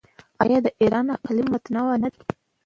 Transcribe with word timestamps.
آیا 0.43 0.59
د 0.65 0.67
ایران 0.81 1.05
اقلیم 1.17 1.47
متنوع 1.53 1.95
نه 2.03 2.09
دی؟ 2.13 2.21